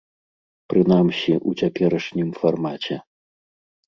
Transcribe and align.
Прынамсі, 0.73 1.33
у 1.51 1.53
цяперашнім 1.63 2.31
фармаце. 2.39 2.97